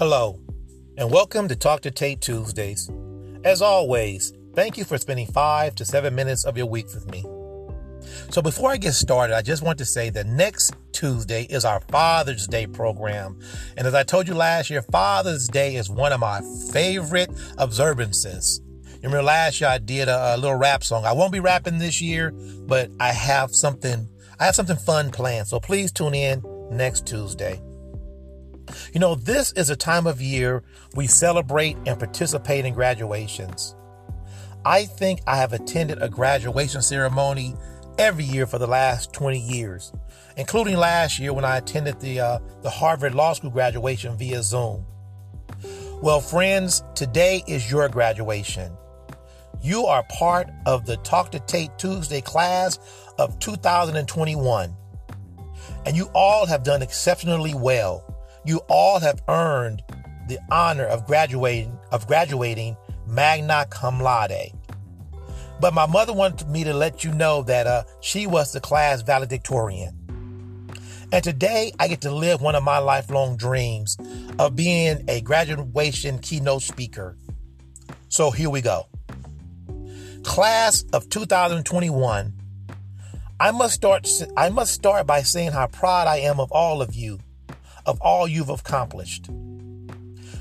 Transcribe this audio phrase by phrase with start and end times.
[0.00, 0.40] Hello,
[0.96, 2.90] and welcome to Talk to Tate Tuesdays.
[3.44, 7.22] As always, thank you for spending five to seven minutes of your week with me.
[8.30, 11.80] So, before I get started, I just want to say that next Tuesday is our
[11.90, 13.38] Father's Day program.
[13.76, 16.40] And as I told you last year, Father's Day is one of my
[16.72, 17.28] favorite
[17.58, 18.62] observances.
[18.64, 21.04] You remember last year I did a, a little rap song.
[21.04, 24.08] I won't be rapping this year, but I have something
[24.38, 25.48] I have something fun planned.
[25.48, 27.60] So please tune in next Tuesday.
[28.92, 30.62] You know, this is a time of year
[30.94, 33.74] we celebrate and participate in graduations.
[34.64, 37.54] I think I have attended a graduation ceremony
[37.98, 39.92] every year for the last 20 years,
[40.36, 44.84] including last year when I attended the, uh, the Harvard Law School graduation via Zoom.
[46.02, 48.72] Well, friends, today is your graduation.
[49.62, 52.78] You are part of the Talk to Tate Tuesday class
[53.18, 54.74] of 2021.
[55.84, 58.04] And you all have done exceptionally well
[58.44, 59.82] you all have earned
[60.28, 64.52] the honor of graduating of graduating magna cum laude.
[65.60, 69.02] But my mother wanted me to let you know that uh, she was the class
[69.02, 69.96] valedictorian.
[71.12, 73.96] And today I get to live one of my lifelong dreams
[74.38, 77.16] of being a graduation keynote speaker.
[78.08, 78.86] So here we go.
[80.22, 82.34] Class of 2021.
[83.40, 86.94] I must start I must start by saying how proud I am of all of
[86.94, 87.18] you
[87.86, 89.28] of all you've accomplished.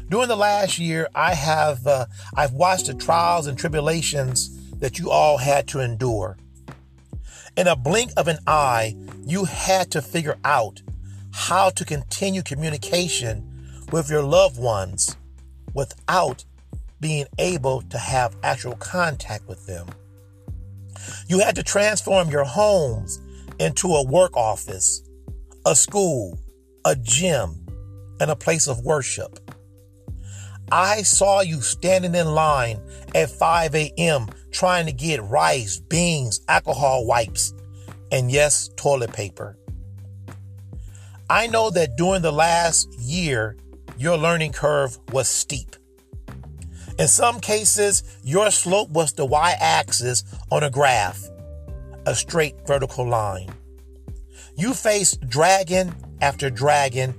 [0.10, 5.12] During the last year, I have uh, I've watched the trials and tribulations that you
[5.12, 6.38] all had to endure.
[7.56, 8.96] In a blink of an eye,
[9.26, 10.82] you had to figure out
[11.32, 13.46] how to continue communication
[13.92, 15.16] with your loved ones
[15.74, 16.44] without
[17.00, 19.88] being able to have actual contact with them.
[21.28, 23.22] You had to transform your homes
[23.60, 25.02] into a work office,
[25.66, 26.40] a school,
[26.86, 27.66] a gym,
[28.20, 29.40] and a place of worship.
[30.72, 32.82] I saw you standing in line
[33.16, 34.28] at 5 a.m.
[34.52, 37.54] trying to get rice, beans, alcohol wipes,
[38.12, 39.58] and yes, toilet paper.
[41.30, 43.56] I know that during the last year,
[43.98, 45.76] your learning curve was steep.
[46.98, 51.24] In some cases, your slope was the y axis on a graph,
[52.06, 53.50] a straight vertical line.
[54.56, 57.16] You faced dragon after dragon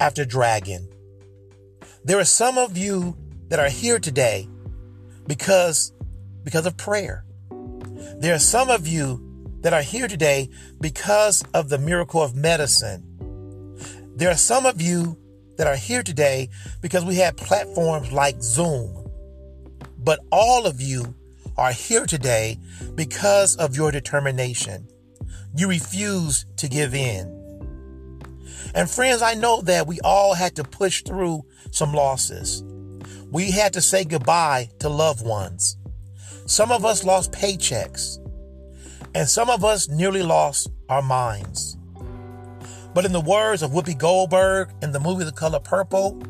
[0.00, 0.88] after dragon.
[2.04, 3.16] There are some of you
[3.48, 4.48] that are here today
[5.26, 5.92] because
[6.44, 7.24] because of prayer.
[8.18, 9.20] There are some of you
[9.60, 13.04] that are here today because of the miracle of medicine.
[14.16, 15.16] There are some of you
[15.56, 16.48] that are here today
[16.80, 19.08] because we have platforms like Zoom.
[19.98, 21.14] But all of you
[21.56, 22.58] are here today
[22.94, 24.88] because of your determination.
[25.54, 27.41] You refuse to give in.
[28.74, 32.62] And friends, I know that we all had to push through some losses.
[33.30, 35.76] We had to say goodbye to loved ones.
[36.46, 38.18] Some of us lost paychecks,
[39.14, 41.76] and some of us nearly lost our minds.
[42.94, 46.22] But in the words of Whoopi Goldberg in the movie The Color Purple,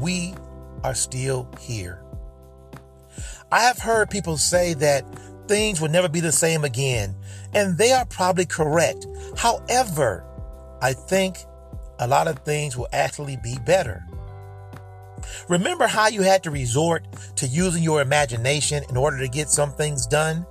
[0.00, 0.34] we
[0.82, 2.02] are still here.
[3.52, 5.04] I have heard people say that
[5.46, 7.14] things will never be the same again,
[7.52, 9.06] and they are probably correct.
[9.36, 10.24] However,
[10.84, 11.38] I think
[11.98, 14.04] a lot of things will actually be better.
[15.48, 17.06] Remember how you had to resort
[17.36, 20.44] to using your imagination in order to get some things done?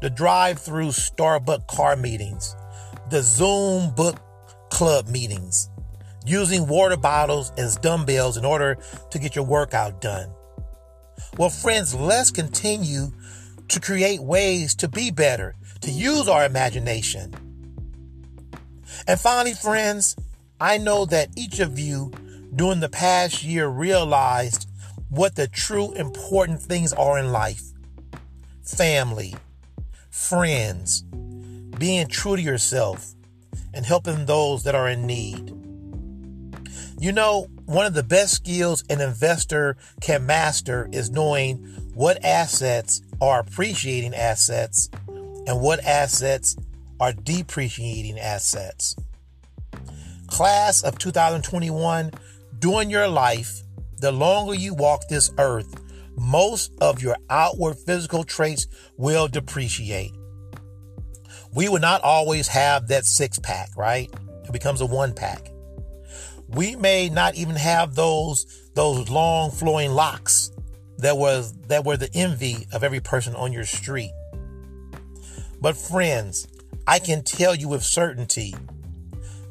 [0.00, 2.56] The drive through Starbucks car meetings,
[3.10, 4.18] the Zoom book
[4.70, 5.68] club meetings,
[6.24, 8.78] using water bottles as dumbbells in order
[9.10, 10.30] to get your workout done.
[11.36, 13.08] Well, friends, let's continue
[13.68, 17.53] to create ways to be better, to use our imagination.
[19.06, 20.16] And finally, friends,
[20.60, 22.10] I know that each of you
[22.54, 24.68] during the past year realized
[25.10, 27.62] what the true important things are in life
[28.62, 29.34] family,
[30.10, 31.02] friends,
[31.78, 33.12] being true to yourself,
[33.74, 35.50] and helping those that are in need.
[36.98, 41.56] You know, one of the best skills an investor can master is knowing
[41.92, 44.88] what assets are appreciating assets
[45.46, 46.56] and what assets
[47.00, 48.96] are depreciating assets
[50.34, 52.10] class of 2021,
[52.58, 53.62] during your life,
[53.98, 55.80] the longer you walk this earth,
[56.16, 60.12] most of your outward physical traits will depreciate.
[61.54, 64.12] We will not always have that six pack, right?
[64.44, 65.50] It becomes a one pack.
[66.48, 68.44] We may not even have those
[68.74, 70.50] those long flowing locks
[70.98, 74.10] that was that were the envy of every person on your street.
[75.60, 76.48] But friends,
[76.86, 78.54] I can tell you with certainty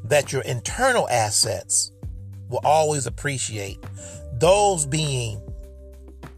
[0.04, 1.90] that your internal assets
[2.48, 3.78] will always appreciate.
[4.34, 5.40] Those being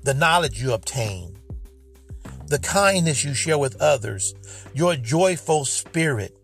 [0.05, 1.37] the knowledge you obtain,
[2.47, 4.35] the kindness you share with others,
[4.73, 6.37] your joyful spirit,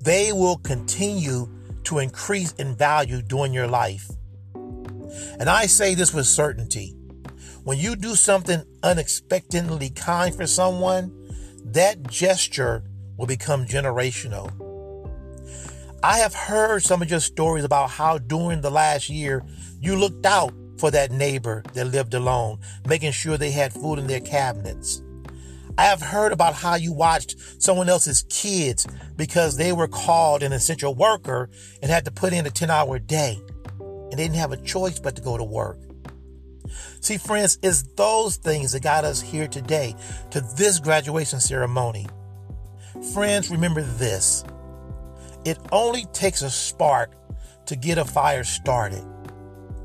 [0.00, 1.48] they will continue
[1.84, 4.10] to increase in value during your life.
[5.38, 6.96] And I say this with certainty.
[7.62, 11.12] When you do something unexpectedly kind for someone,
[11.64, 12.82] that gesture
[13.16, 14.50] will become generational.
[16.02, 19.44] I have heard some of your stories about how during the last year
[19.80, 24.06] you looked out for that neighbor that lived alone, making sure they had food in
[24.06, 25.02] their cabinets.
[25.78, 28.86] I have heard about how you watched someone else's kids
[29.16, 31.50] because they were called an essential worker
[31.82, 33.38] and had to put in a 10 hour day
[33.80, 35.78] and they didn't have a choice but to go to work.
[37.00, 39.94] See, friends, it's those things that got us here today
[40.30, 42.06] to this graduation ceremony.
[43.02, 44.44] Friends, remember this
[45.44, 47.12] it only takes a spark
[47.66, 49.04] to get a fire started.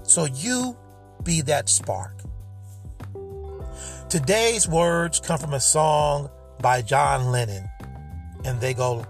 [0.04, 0.78] So you
[1.24, 2.22] be that spark.
[4.10, 6.30] Today's words come from a song
[6.62, 7.69] by John Lennon,
[8.44, 9.06] and they go,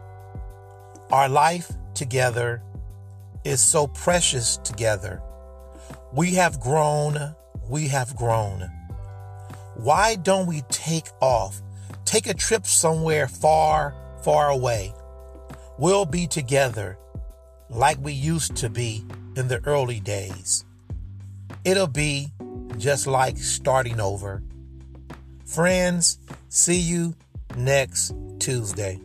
[1.11, 2.61] Our life together
[3.43, 5.21] is so precious together.
[6.13, 7.35] We have grown,
[7.69, 8.69] we have grown.
[9.75, 11.61] Why don't we take off?
[12.11, 14.93] Take a trip somewhere far, far away.
[15.79, 16.97] We'll be together
[17.69, 19.05] like we used to be
[19.37, 20.65] in the early days.
[21.63, 22.33] It'll be
[22.77, 24.43] just like starting over.
[25.45, 26.19] Friends,
[26.49, 27.15] see you
[27.55, 28.99] next Tuesday.